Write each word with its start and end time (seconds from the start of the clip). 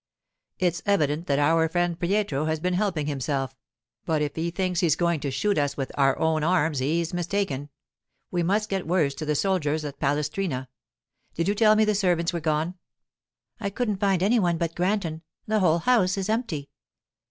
'It's 0.57 0.81
evident 0.87 1.27
that 1.27 1.37
our 1.37 1.69
friend 1.69 1.99
Pietro 1.99 2.45
has 2.45 2.59
been 2.59 2.73
helping 2.73 3.05
himself; 3.05 3.55
but 4.03 4.19
if 4.19 4.35
he 4.35 4.49
thinks 4.49 4.79
he's 4.79 4.95
going 4.95 5.19
to 5.19 5.29
shoot 5.29 5.59
us 5.59 5.77
with 5.77 5.91
our 5.95 6.17
own 6.17 6.43
arms 6.43 6.79
he's 6.79 7.13
mistaken. 7.13 7.69
We 8.31 8.41
must 8.41 8.67
get 8.67 8.87
word 8.87 9.11
to 9.11 9.25
the 9.25 9.35
soldiers 9.35 9.85
at 9.85 9.99
Palestrina—did 9.99 11.47
you 11.47 11.53
tell 11.53 11.75
me 11.75 11.85
the 11.85 11.93
servants 11.93 12.33
were 12.33 12.39
gone?' 12.41 12.79
'I 13.59 13.69
couldn't 13.69 13.97
find 13.99 14.23
any 14.23 14.39
one 14.39 14.57
but 14.57 14.73
Granton. 14.73 15.21
The 15.45 15.59
whole 15.59 15.77
house 15.77 16.17
is 16.17 16.29
empty. 16.29 16.71